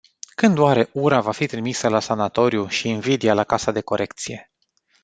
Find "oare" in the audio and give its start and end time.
0.57-0.89